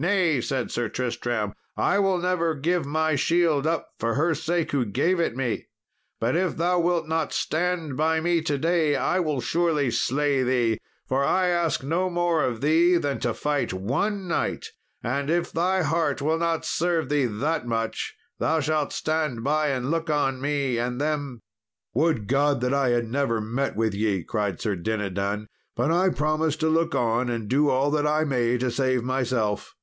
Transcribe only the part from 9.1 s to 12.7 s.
will surely slay thee; for I ask no more of